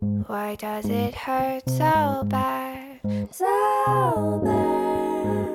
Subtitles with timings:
[0.00, 3.00] Why does it hurt so bad?
[3.32, 5.48] So bad.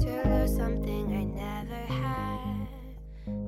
[0.00, 2.68] To lose something I never had.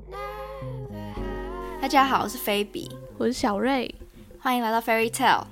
[0.09, 1.83] Never had.
[1.83, 3.95] 大家好，我是菲比，我是小瑞。
[4.41, 5.45] 欢迎来到 Fairy Tale。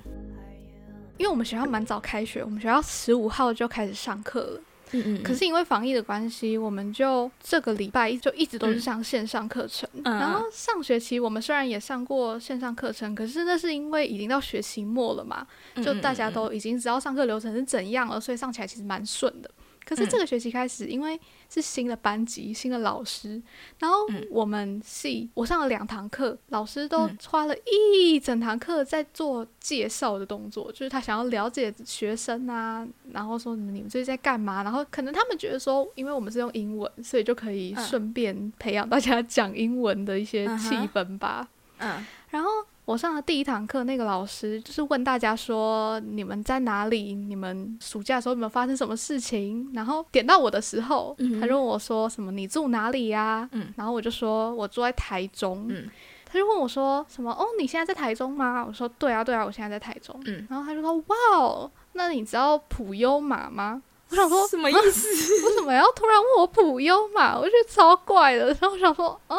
[1.19, 4.61] 因为我们学校蛮早开学，我们学校十五号就开始上课了。
[4.93, 9.89] 嗯嗯可是因为防疫的关系，我们就这个礼拜就一直都是上线上课程。
[10.05, 19.51] 嗯然后上学期我们虽然也上过线上课程，可是那是因为已经到学期末了嘛，嗯就大家都已经知道上课流程是怎样了，所以上起来其实蛮顺的。
[19.91, 23.43] 可是这个学期开始，因为是新的班级、新的老师，
[23.81, 23.97] 然后
[24.31, 27.19] 我们系我上了两堂课，老师都嗯。
[27.29, 37.85] 花了一整堂课在做介绍的动作，就是他想要了解学生啊，然后说你们最近在干嘛，然后可能他们觉得说，因为我们是用英文，所以就可以嗯。
[37.85, 41.49] 顺便培养大家讲英文的一些气氛吧。
[41.79, 42.07] 嗯。
[42.31, 42.49] 然后
[42.91, 47.15] 我上的第一堂课，那个老师就是问大家说：“你们在哪里？
[47.15, 52.33] 你们暑假的时候有没有发生什么事情？”然后点到我的时候，嗯他就问我说：“什么？
[52.33, 55.67] 你住哪里呀、嗯然后我就说：“我住在台中。
[55.71, 55.89] 嗯
[56.27, 57.31] 他就问我说：“什么？
[57.31, 60.21] 哦，你现在在台中吗？”我说：“对啊，对啊，我现在在台中。
[60.27, 63.81] 嗯，然后他就说：“哇哦，那你知道普悠玛吗？”
[64.11, 65.09] 我想说，什么意思？
[65.47, 67.39] 为什么要突然问我普悠玛？
[67.39, 68.47] 我觉得超怪的。
[68.49, 69.37] 然后我想说，啊，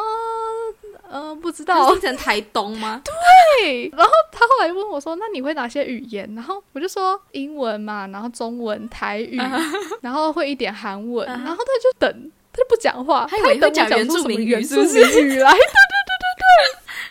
[1.11, 1.99] 呃，不知道是。
[1.99, 3.01] 听成台东吗？
[3.61, 9.37] 对，然后他后来问我说：“那你会哪些语言？”然后我就说英文嘛，然后中文、台语，
[10.01, 11.27] 然后会一点韩文。
[11.27, 15.51] 然后他就等，他就不讲话，他以为你等我会讲原出什么住民语原住是不是民语来。
[15.51, 15.65] 对对
[16.07, 16.45] 对对对，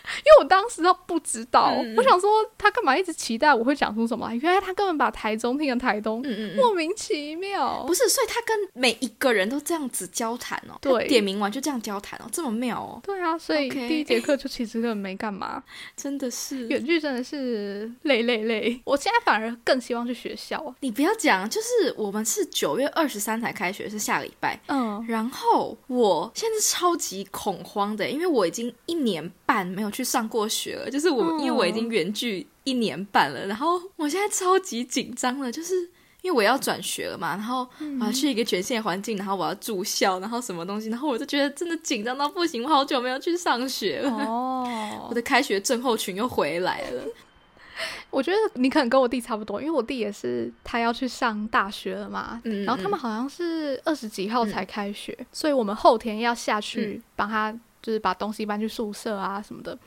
[0.25, 4.35] 为我当时都不知道，我想说他干嘛一直期待我会讲出什么来？
[4.35, 6.55] 原来他根本把台中听成台东，嗯嗯嗯。
[6.55, 7.83] 莫名其妙。
[7.85, 10.77] 不是，所以他跟每一个人都这样子交谈哦。
[10.81, 15.63] 对他点名完就这样交谈哦，这么妙哦，对啊，所以第一节课就其实根本没干嘛。
[15.95, 16.67] 真的是。
[16.67, 20.73] 远距真的是累累累，我现在反而更希望去学校。
[20.81, 24.59] 你不要讲，就是我们是九月二十三才开学，是下礼拜。
[24.67, 35.75] 嗯，然后我现在是超级恐慌的，因为我已经一年半没有去上过学了，就是我、嗯因为我已经远距一年半了，然后我现在超级紧张了，就是
[36.21, 37.67] 因为我要转学了嘛，然后
[37.99, 45.07] 我要去一个全新的环境，然后我要住校，然后什么东西，然后我就觉得真的紧张到不行，我好久没有去上学了， 哦。
[45.09, 47.03] 我的开学症候群又回来了。
[48.11, 57.03] 我觉得你可能跟我弟差不多，因为我弟也是他要去上大学了嘛，嗯然后他们好像是二十几号才开学，所以我们后天要下去嗯。
[57.15, 57.51] 帮他，
[57.81, 59.77] 就是把东西搬去宿舍啊什么的。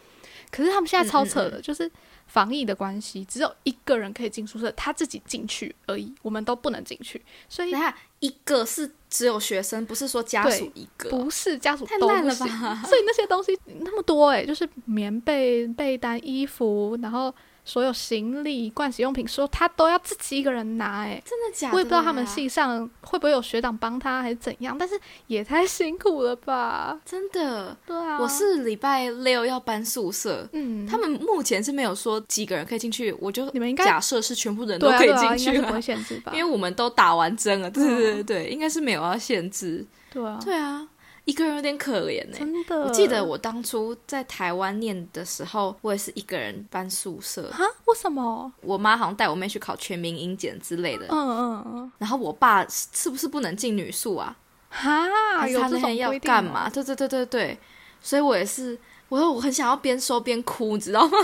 [0.51, 1.91] 可是他们现在超扯的，嗯就是
[2.27, 11.11] 防疫的关系，只有一个人可以进宿舍，他自己进去而已，我们都不能进去，所以你看，一个是只有学生，不是说家属一个。
[11.11, 21.75] 不是家属都太烂了吧所以那些东西那么多诶、就是棉被、被单、衣服，然后所有行李、盥洗用品，说他都要自己一个人拿哎、真的假的啦？
[21.75, 26.99] 我也不知道他们系上会不会有学长帮他还是怎样，但是也太辛苦了吧？
[27.05, 27.77] 真的。
[27.87, 36.33] 对啊，我是礼拜六要搬宿舍，嗯，他们目前是没有说几个人可以进去，我就你们应该假设是全部人都可以对啊，进去不会限制吧？
[36.35, 39.85] 因为我们都打完针了，对对对对嗯对，应该是没有要限制。
[40.13, 40.87] 对啊，对啊，
[41.25, 48.53] 一个人有点可怜呢、真的，我记得我当初在台湾念的时候，我也是一个人搬宿舍，哈，为什么？
[48.61, 54.37] 我妈好像带我妹去考全民英检之类的，嗯嗯嗯，然后我爸是是不是不能进女宿啊？
[54.69, 55.09] 哈，
[55.39, 56.69] 还是有这种他那天要干嘛？？
[56.69, 57.59] 对对对对对，
[58.03, 61.19] 所以我也是，我我很想要边收边哭，你知道吗？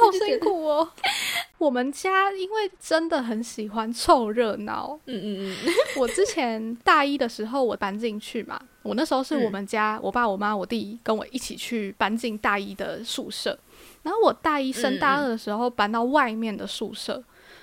[0.00, 0.88] 好辛苦哦。
[1.58, 13.58] 我们家因为真的很喜欢凑热闹，嗯嗯嗯，我之前大一的时候我搬进去嘛，我那时候是我们家、我爸、我妈、我弟跟我一起去搬进大一的宿舍，
[14.02, 17.22] 然后我大一升大二的时候搬到外面的宿舍，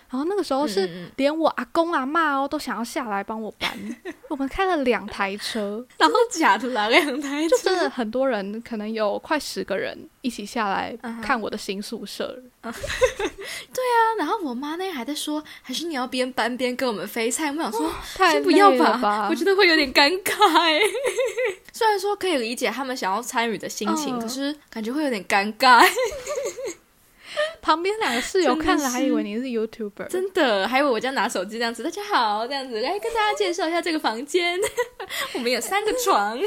[0.09, 3.71] 然后那个时候是连我阿公阿妈哦都想要下来帮我搬，
[4.29, 12.41] 我们开了两台车， 然后假的啦，两台就真的很多人，可能有快十个人一起下来看我的新宿舍。
[14.17, 17.51] 然后我妈那天还在说，还是你要边搬边跟我们飞菜。
[17.51, 20.79] 我想说，太先不要吧我觉得会有点尴尬哎。
[21.71, 25.85] 虽然说可以理解他们想要参与的心情，嗯可是感觉会有点尴尬。
[27.61, 34.57] 旁边两个室友看了还以是为你是 YouTuber，真的，还以为我这样拿手机这样子，大家好，这样子来跟大家介绍一下这个房间。
[35.33, 36.39] 我们有三个床，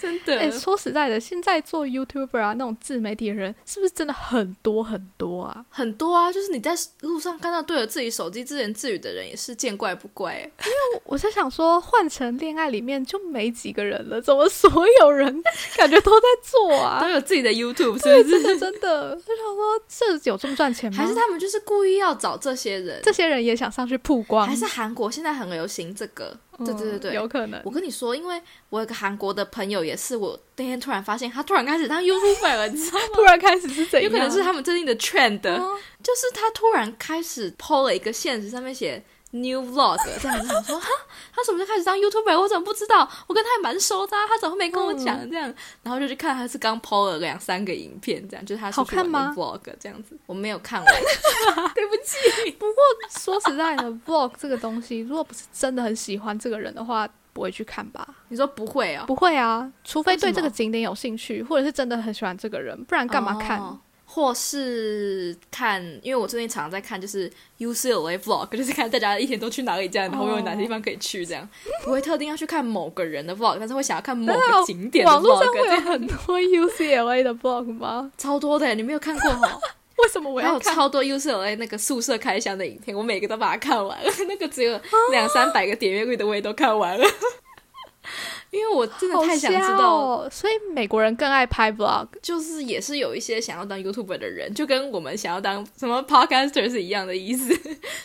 [0.00, 0.38] 真的。
[0.38, 5.64] 哎、说实在的，现在做 YouTuber 啊，那种自媒体的人，是不是真的很多很多啊？
[5.68, 10.36] 很多啊，就是你在路上看到对着自己手机自言自语的人，也是见怪不怪。
[10.36, 14.70] 因为我在想说，换成恋爱里面就没几个人了，怎么所
[15.00, 15.42] 有人
[15.76, 17.08] 感觉都在做啊都？
[17.08, 18.42] 有自己的 YouTube，是对，不是？
[18.42, 20.96] 真的真的，就想说这有这么赚钱吗？
[20.96, 23.00] 还是他们就是故意要找这些人？
[23.02, 24.46] 这些人也想上去曝光？
[24.46, 26.36] 还是韩国现在很流行这个？
[26.64, 27.60] 对对对对，嗯有可能。
[27.64, 33.04] 我跟你说，因为我有个韩国的朋友，也是我那天突然发现，他突然开始当 YouTuber 了，你知道吗？
[33.14, 34.10] 突然开始是怎样？
[34.10, 39.02] 有可能是他们最近的 trend，、哦就是他突然开始 PO 了一个现实，上面写
[39.32, 40.86] new vlog 这样子，想说哈，
[41.34, 42.38] 他什么时候开始当 YouTuber？
[42.38, 43.08] 我怎么不知道？
[43.26, 45.54] 我跟他也蛮熟的、啊，他怎么会没跟我讲、嗯这样？
[45.82, 50.94] 然后就去看，他是刚 PO 了两三个影片，这样就是他出去玩的好看吗 vlog 这样子，我没有看完，
[51.74, 52.50] 对不起。
[52.52, 52.74] 不过
[53.18, 58.06] 说实在的，vlog 这个东西，如果不是真的很喜欢这个人的话，不会去看吧？
[58.28, 59.04] 你说不会哦？
[59.06, 63.60] 不会啊，除非对这个景点有兴趣，或者是真的很喜欢这个人，不然干嘛看？
[63.60, 63.78] 哦
[64.12, 67.30] 或是看，因为我最近常常在看，就是
[67.60, 71.48] UCLA vlog，就是看大家一天都去哪里这样，然后有哪些地方可以去这样，
[71.84, 78.10] 不会特定要去看某个人的 vlog，但是会想要看某个景点的 网络上 vlog，会有很多 UCLA 的 vlog 吗？
[78.18, 79.60] 超多的，你没有看过哈？
[80.02, 80.74] 为什么我还有要看？
[80.74, 84.80] 超多 UCLA 那个宿舍开箱的影片，我每个都把它看完了， 那个只有
[85.12, 87.06] 两三百个点阅率的我也都看完了，
[88.50, 92.08] 因为我真的太想知道哦，所以美国人更爱拍 vlog。
[92.20, 97.54] 就是也是有一些想要当 YouTuber 的人，就跟我们想要当什么 Podcaster 是一样的意思，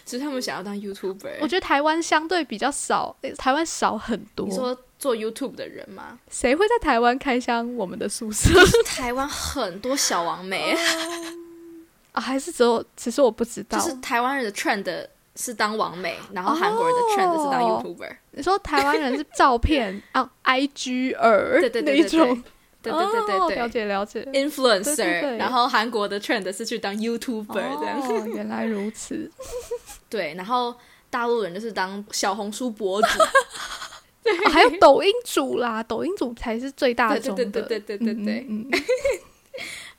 [0.05, 1.37] 只是他们想要当 YouTuber。
[1.41, 4.47] 我觉得台湾相对比较少，台湾少很多。
[4.47, 6.19] 你说做 YouTube 的人吗？
[6.29, 8.49] 谁会在台湾开箱我们的宿舍
[8.85, 10.75] 台湾很多小王美，
[12.13, 12.21] 啊？
[12.21, 13.77] 还是只有其实我不知道。
[13.77, 14.83] 就是台湾人的 trend
[15.35, 18.15] 是当王美，然后韩国人的 trend 是当哦 YouTuber。
[18.31, 22.43] 你说台湾人是照片 啊，IG 儿对对对对对种，
[22.81, 24.23] 对对对对了解了解。
[24.33, 27.99] influencer，对对对然后韩国的 trend 是去当 YouTuber 这样。
[28.01, 29.29] 哦， 原来如此。
[30.09, 30.75] 对，然后
[31.09, 33.07] 大陆人就是当小红书博主。
[33.21, 33.27] 哦
[34.51, 37.45] 还有抖音主啦，抖音主才是最大对众的。
[37.45, 38.79] 对对对对对对对，嗯嗯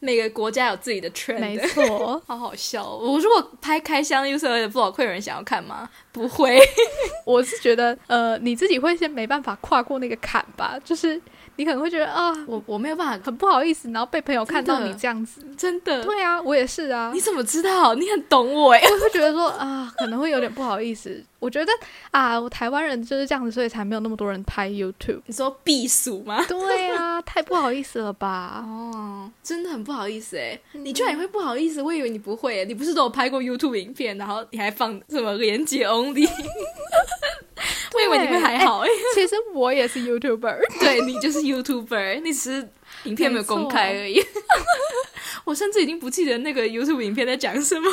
[0.06, 1.40] 每个国家有自己的嗯 trend。
[1.40, 2.22] 没错。
[2.28, 5.88] 好好笑哦、我如果拍开箱 U C A 的 vlog，会有人想要看吗？
[6.12, 6.60] 不会。
[7.26, 11.20] 我是觉得，呃，你自己会先没办法跨过那个坎吧，就是
[11.56, 15.40] 你可能会觉得啊，我我没有办法，很不好意思，然后被朋友看到你这样子。
[15.56, 16.04] 真的。
[16.04, 17.94] 对啊，我也是啊你，怎么知道？
[17.94, 18.80] 你很懂我哎。
[18.80, 21.22] 我会觉得说啊，可能会有点不好意思。
[21.38, 21.70] 我觉得
[22.10, 25.20] 啊，我台湾人就是这样子，所以才没有那么多人拍 YouTube。
[25.26, 26.44] 你说避暑吗？
[26.48, 28.64] 对啊，太不好意思了吧？
[28.66, 31.80] 哦，真的很不好意思哎，你居然也会不好意思？
[31.80, 36.28] 我以为你不会耶，你不是都有拍过 YouTube 影片，然后你还放什么连接 only？
[37.94, 42.68] 我以为你会还好哎，其实我也是 YouTuber， 对你就是 YouTuber，你只是
[43.04, 44.22] 影片没有公开而已。
[45.44, 47.88] 我甚至已经不记得那个 YouTube 影片在讲什么。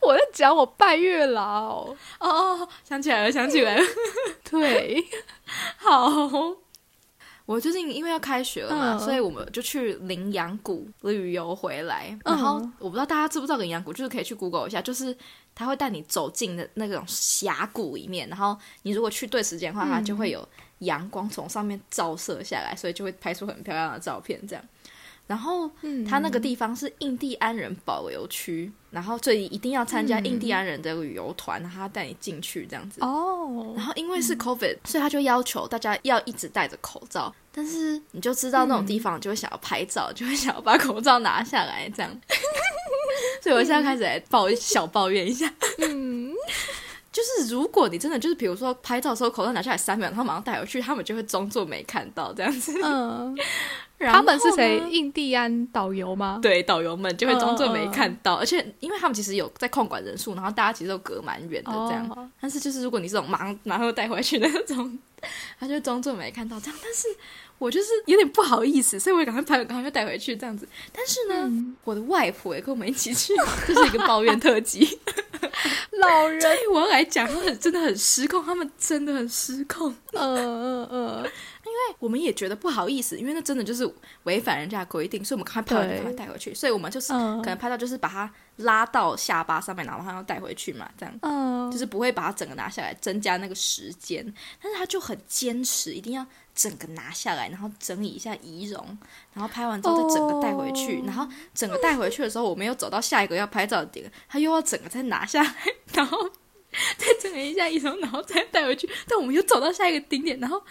[0.00, 1.94] 我在讲我拜月老。
[2.18, 3.86] 哦，想起来了，想起来了。
[4.50, 5.04] 对，
[5.76, 6.08] 好，
[7.46, 12.16] 我最近因为要开学了嘛，嗯所以我们就去羚羊谷旅游回来。
[12.24, 15.16] 然后嗯我不知道大家知不知道羚羊谷，就是可以去 Google 一下，就是
[15.54, 20.46] 它会带你走进的那种峡谷里面，然后你如果去对时间的话，它就会有
[20.78, 24.40] 阳光从上面照射下来，所以就会拍出很漂亮的照片。
[24.46, 24.64] 这样，
[25.30, 33.00] 然后嗯它那个地方是印第安人保留区，然后所以一定要参加印第安人的旅游团，然后他带你进去这样子。
[33.00, 37.32] 哦然，后因为是 COVID，、所以他就要求大家要一直戴着口罩。
[37.52, 42.20] 但是你就知道那种地方，就会想要拍照， 就会想要把口罩拿下来，这样。
[43.40, 46.32] 所以我现在开始来抱小抱怨一下，嗯，
[47.10, 52.72] 就是如果你真的就是比如说拍照的时候口罩拿下来三秒，然后马上带回去，他们就会装作没看到这样子。
[52.82, 53.36] 嗯，
[54.00, 54.82] 他们是谁？
[54.90, 56.38] 印第安导游吗？
[56.40, 62.08] 对，导游们就会装作没看到，而且因为他们其实有在控管人数，然后大家其实都隔蛮远的这样。
[62.10, 64.98] 哦但是就是如果你这种马上马上就带回去的那种，
[65.58, 66.78] 他就装作没看到这样。
[66.82, 67.06] 但是
[67.58, 70.66] 我就是有点不好意思，所以我也赶快拍，赶快就带回去这样子。
[70.92, 73.34] 但是呢，嗯我的外婆也跟我们一起去，
[73.68, 74.98] 这是一个抱怨特辑。
[76.00, 79.94] 老人，对我来讲，他们真的很失控，他们真的很失控。
[80.12, 80.36] 嗯
[80.88, 81.30] 嗯嗯，
[81.98, 83.88] 我们也觉得不好意思，因为那真的就是
[84.24, 86.54] 违反人家的规定，所以我们赶快拍完就对赶快带回去。
[86.54, 88.30] 所以我们就是嗯可能拍到就是把它
[88.60, 91.14] 拉到下巴上面，然后他要带回去嘛，这样。
[91.22, 94.24] 嗯，就是不会把它整个拿下来，增加那个时间。
[94.62, 98.98] 但是他就很坚持，一定要整个拿下来，然后整理一下仪容，
[99.32, 101.00] 然后拍完之后再整个带回去。
[101.00, 105.54] 哦然后整个带回去的时候，我们又走到下一个要拍照的点，他又要整个再拿下来，
[105.92, 106.28] 然后
[106.96, 108.88] 再整理一下仪容，然后再带回去。
[109.08, 110.62] 但我们又走到下一个顶点，然后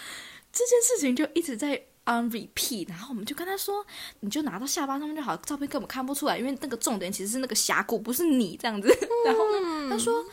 [0.52, 3.86] 这件事情就一直在 on repeat，然后我们就跟他说，
[4.22, 8.88] 你就拿到下巴上面就好，照片根本看不出来，因为那个重点其实是那个峡谷，不是你这样子。
[9.26, 10.26] 然后呢，他说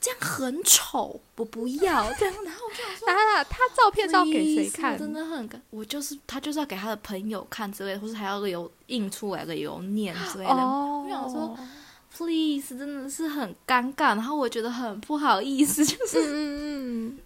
[0.00, 2.34] 这样很丑，我不要这样。
[2.44, 4.96] 然后我就想说， 啊，他照片是要给谁看？
[4.96, 10.50] 真的很，我就是他就是要给他的朋友看之类的，或是还要有印出来的有念之类的。
[10.50, 11.58] 哦，我想说
[12.16, 17.18] Please，真的是很尴尬，然后我觉得很不好意思，就是嗯嗯嗯，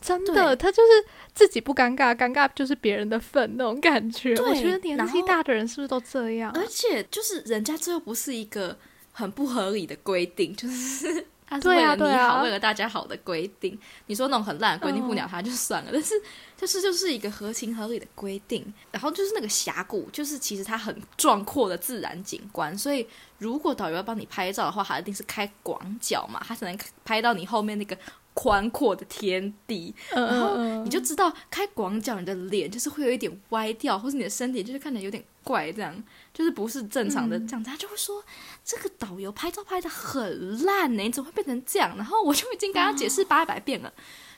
[0.00, 1.04] 真的，他就是
[1.34, 4.34] 自己不尴尬，尴尬就是别人的份那种感觉。
[4.34, 6.60] 对我觉得年纪大的人是不是都这样啊？
[6.60, 8.76] 而且就是人家这又不是一个
[9.12, 13.78] 很不合理的规定，就是 他是对为了你啊啊好，为了大家好的规定。
[14.06, 16.14] 你说那种很烂的规定嗯不鸟他就算了，但是
[16.56, 18.74] 就是就是一个合情合理的规定。
[18.90, 23.06] 然后就是那个峡谷，就是其实它很壮阔的自然景观，所以
[23.38, 27.96] 如果导游要帮你拍照的话，他一定是开广角嘛，他才能拍到你后面那个
[28.36, 29.94] 宽阔的天地。
[30.10, 37.70] 嗯然后嗯你就知道开广角，你的脸就是会有一点歪掉，或是你的身体就是看起来有点怪，这样就是不是正常的嗯这样子。
[37.70, 38.22] 他就会说
[38.62, 41.96] 这个导游拍照拍的很烂呢，你怎么会变成这样？
[41.96, 43.90] 然后我就已经跟他解释八百遍了。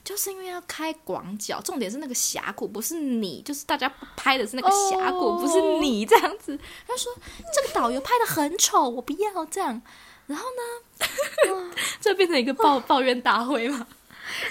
[0.04, 6.56] 就是因为要开广角，重点是那个峡谷，不是你，就是大家拍的是那个峡谷哦不是你这样子。
[6.86, 7.12] 他说
[7.52, 9.82] 这个导游拍的很丑，我不要这样。
[10.28, 11.64] 然后呢，
[12.00, 13.84] 这变成一个抱抱怨大会嘛？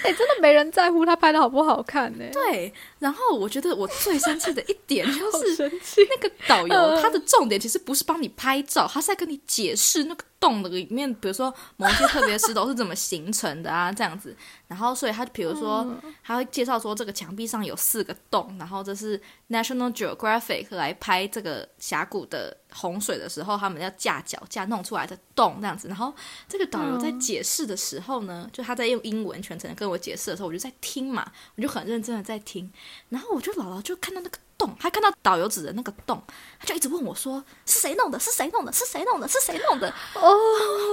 [0.02, 5.70] 哎、真的没人在乎他拍的好不好看呢、对，然后我觉得我最生气的一点就是。
[6.10, 14.36] 那个导游，嗯他的重点其实不是帮你拍照，他是在跟你解释那个洞的里面，比如说某些特别石头是怎么形成的啊，这样子。
[14.66, 25.88] 然后，所以他比如说，嗯他会介绍说这个墙壁上有四个洞，然后这是 National Geographic 来拍这个峡谷的洪水的时候，他们要架脚架弄出来的洞这样子。
[25.88, 26.14] 然后
[26.48, 32.70] 这个导游在嗯解释的时候呢，就他在用英文全程地跟我解释的时候，我就在听嘛，我就很认真的在听。
[33.08, 36.22] 然后我就姥姥就看到那个洞，他看到导游指的那个洞，
[36.58, 38.18] 他就一直问我说是谁弄的？
[38.20, 38.72] 是谁弄的？
[38.72, 39.26] 是谁弄的？
[39.26, 39.88] 是谁弄的？
[40.14, 40.36] 哦，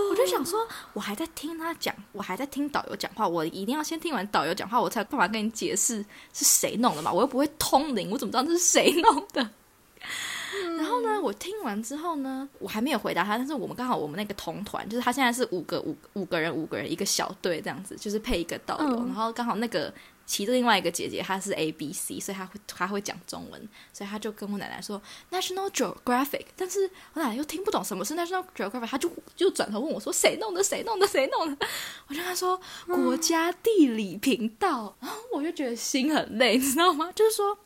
[0.09, 7.11] 我就想说，我还在听他讲，我还在听导游讲话，我一定要先听完导游讲话，我才有办法跟你解释是谁弄的嘛。
[7.11, 9.49] 我又不会通灵，我怎么知道这是谁弄的？
[11.25, 19.91] 我听完之后呢，我还没有回答他，但是我们刚好我们那个同团，就是他现在是五个五五个人五个人一个小队这样子，就是配一个导游，嗯然后刚好那个
[20.27, 25.01] 骑着另外一个姐姐她是 A B C，所以她会她会讲中文，所以她就跟我奶奶说
[25.31, 31.67] National Geographic，但是我奶奶又听不懂什么是 National Geographic，她就就转头问我说谁弄的谁弄的谁弄的，
[32.07, 37.11] 我就跟她说国家地理频道，然后我就觉得心很累，你知道吗？
[37.15, 37.57] 就是说。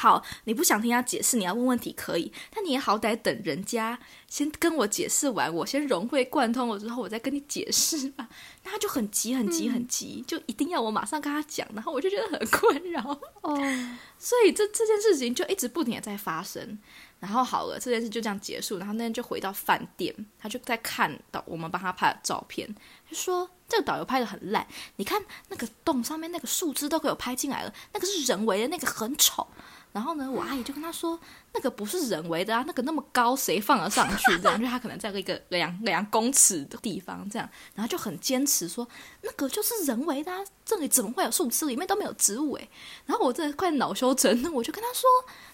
[0.00, 8.26] 好，你不想听他解释，你要问问题可以，但你也好歹等人家先跟我解释完，我先融会贯通了之后，我再跟你解释吧。
[8.64, 13.02] 那他就很急、很急、很急，就一定要我马上跟他讲，然后我就觉得很困扰。
[13.42, 13.54] 哦，
[14.18, 16.78] 所以这这件事情就一直不停的在发生。
[17.18, 18.78] 然后好了，这件事就这样结束。
[18.78, 22.66] 然后那天就回到饭店，他就在看到我们帮他拍的照片，
[23.10, 24.66] 就说这个导游拍的很烂。
[24.96, 29.46] 你看那个洞上面那个树枝都给我拍进来了，那个是人为的，那个很丑。
[29.92, 31.18] 然后呢，我阿姨就跟他说，
[31.54, 34.38] 那个不是人为的啊，那个那么高，谁放得上去？
[34.38, 38.86] 这样，就他可能在一个两两公尺的地方，这样，然后就很坚持说，
[39.22, 41.66] 那个就是人为的啊，这里怎么会有树枝？
[41.66, 42.68] 里面都没有植物诶。
[43.06, 45.08] 然后我这快恼羞成怒，我就跟他说，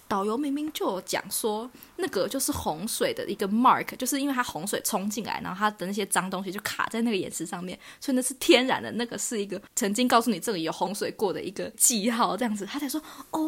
[0.07, 13.01] 导游明明就有讲说，那个就是洪水的一个 mark，就是因为它洪水冲进来，然后它的那些脏东西就卡在那个岩石上面，所以那是天然的，那个是一个曾经告诉你这里有洪水过的一个记号，这样子，他才说，
[13.31, 13.39] 哦，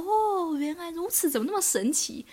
[0.57, 2.25] 原来如此，怎么那么神奇？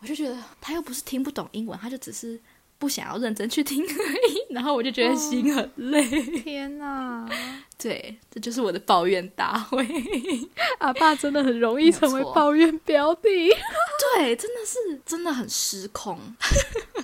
[0.00, 2.38] 我就觉得他又不是听不懂英文，他就只是
[2.78, 3.88] 不想要认真去听而
[4.28, 6.02] 已，然后我就觉得心很累。
[6.42, 7.26] 天哪！
[7.78, 9.86] 对，这就是我的抱怨大会。
[10.78, 13.22] 阿爸真的很容易成为抱怨标的。
[14.16, 16.18] 对，真的是真的很失控。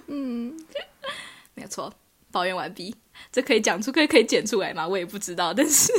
[0.06, 0.58] 嗯，
[1.54, 1.92] 没有错，
[2.30, 2.94] 抱怨完毕，
[3.32, 4.86] 这可以讲出，可以可以剪出来吗？
[4.86, 5.92] 我也不知道，但是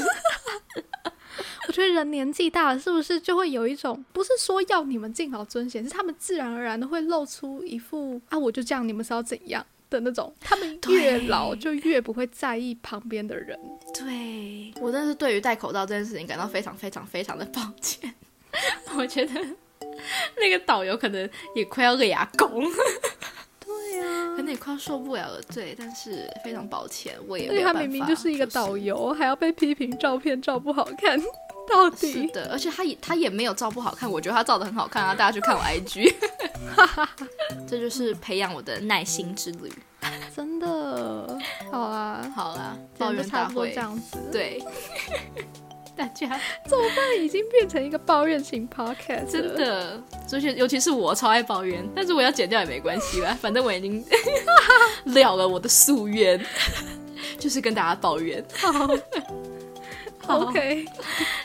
[1.72, 10.36] 我觉得人年纪大了，是不是就会有一种不是说要你们尽好尊贤，是他们自然而然的会露出一副啊，我就这样，你们是要怎样的那种。
[10.42, 13.58] 他们越老就越不会在意旁边的人。
[13.94, 18.14] 对我真的是对于戴口罩这件事情感到非常非常非常的抱歉。
[18.98, 19.34] 我觉得
[20.36, 22.66] 那个导游可能也快要俩拱，
[23.66, 25.42] 对呀、可能也快要受不了了。
[25.44, 27.88] 对，但是非常抱歉，我也而且他没有办法。
[27.88, 31.18] 明明就是一个导游，还要被批评照片照不好看，
[31.70, 32.12] 到底？
[32.12, 35.16] 是的，而且他也他也没有照不好看，我觉得他照的很好看啊！
[35.16, 36.14] 大家去看我 IG，
[37.68, 39.72] 这就是培养我的耐心之旅，
[40.36, 41.38] 真的。
[41.72, 44.62] 好啊，好啊，抱怨大会这样子，对，
[45.96, 46.28] 大家
[46.68, 50.02] 做饭已经变成一个抱怨型 podcast，真的，
[50.32, 54.04] 而且尤其是我超爱抱怨，但是我要剪掉也没关系吧，反正我已经
[55.06, 56.44] 了了我的夙愿，
[57.40, 58.90] 就是跟大家抱怨，好。
[60.28, 60.86] ok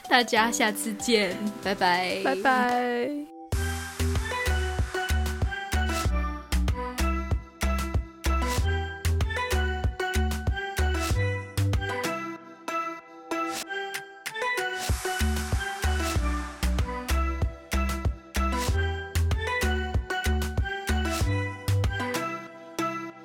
[0.09, 2.21] 大家下次见拜拜。
[2.23, 3.36] 拜拜。